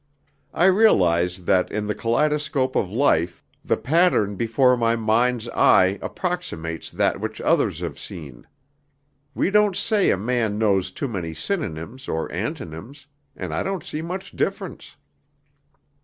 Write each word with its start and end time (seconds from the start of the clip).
I 0.55 0.65
realize 0.65 1.43
that 1.43 1.71
in 1.71 1.85
the 1.85 1.93
kaleidoscope 1.93 2.75
of 2.75 2.89
life 2.89 3.43
the 3.63 3.77
pattern 3.77 4.35
before 4.35 4.75
my 4.75 4.95
mind's 4.95 5.47
eye 5.49 5.99
approximates 6.01 6.89
that 6.89 7.19
which 7.19 7.39
others 7.39 7.81
have 7.81 7.99
seen. 7.99 8.47
We 9.35 9.51
don't 9.51 9.75
say 9.77 10.09
a 10.09 10.17
man 10.17 10.57
knows 10.57 10.89
too 10.89 11.07
many 11.07 11.35
synonyms 11.35 12.07
or 12.07 12.31
antonyms, 12.31 13.05
and 13.35 13.53
I 13.53 13.61
don't 13.61 13.83
see 13.85 14.01
much 14.01 14.31
difference." 14.31 14.95